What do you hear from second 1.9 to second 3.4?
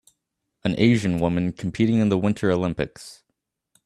in the winter Olympics